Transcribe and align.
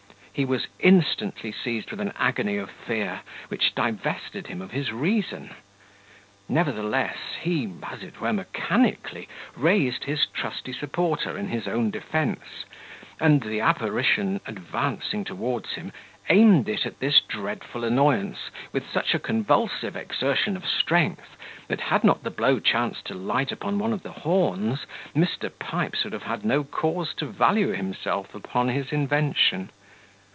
He 0.33 0.45
was 0.45 0.65
instantly 0.79 1.51
seized 1.51 1.91
with 1.91 1.99
an 1.99 2.13
agony 2.17 2.55
of 2.55 2.71
fear, 2.71 3.19
which 3.49 3.75
divested 3.75 4.47
him 4.47 4.61
of 4.61 4.71
his 4.71 4.91
reason: 4.93 5.53
nevertheless, 6.47 7.17
he, 7.41 7.71
as 7.83 8.01
it 8.01 8.21
were 8.21 8.31
mechanically, 8.31 9.27
raised 9.57 10.05
his 10.05 10.25
trusty 10.27 10.71
supporter 10.71 11.37
in 11.37 11.49
his 11.49 11.67
own 11.67 11.91
defence, 11.91 12.63
and, 13.19 13.41
the 13.41 13.59
apparition 13.59 14.39
advancing 14.47 15.25
towards 15.25 15.73
him, 15.73 15.91
aimed 16.29 16.69
it 16.69 16.85
at 16.85 16.99
this 16.99 17.19
dreadful 17.19 17.83
annoyance 17.83 18.49
with 18.71 18.89
such 18.89 19.13
a 19.13 19.19
convulsive 19.19 19.97
exertion 19.97 20.55
of 20.55 20.65
strength, 20.65 21.35
that 21.67 21.81
had 21.81 22.05
not 22.05 22.23
the 22.23 22.31
blow 22.31 22.57
chanced 22.57 23.03
to 23.05 23.13
light 23.13 23.51
upon 23.51 23.77
one 23.79 23.91
of 23.91 24.01
the 24.01 24.13
horns 24.13 24.85
Mr. 25.13 25.51
Pipes 25.59 26.05
would 26.05 26.13
have 26.13 26.23
had 26.23 26.45
no 26.45 26.63
cause 26.63 27.13
to 27.15 27.25
value 27.25 27.73
himself 27.73 28.33
upon 28.33 28.69
his 28.69 28.93
invention. 28.93 29.69